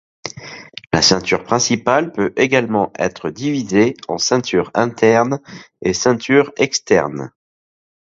[0.93, 5.39] La ceinture principale peut également être divisée en ceinture interne
[5.83, 7.31] et ceinture externe.